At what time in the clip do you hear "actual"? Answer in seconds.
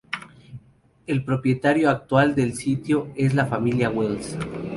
1.91-2.33